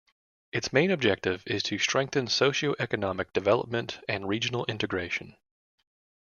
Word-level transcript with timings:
Its 0.51 0.73
main 0.73 0.89
objective 0.89 1.43
is 1.45 1.61
to 1.61 1.77
strengthen 1.77 2.25
socio-economic 2.25 3.31
development 3.33 3.99
and 4.09 4.27
regional 4.27 4.65
integration. 4.65 5.35